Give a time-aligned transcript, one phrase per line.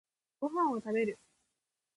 [0.39, 1.19] ご飯を食べる。